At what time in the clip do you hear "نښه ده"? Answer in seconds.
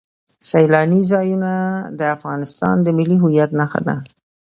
3.59-3.95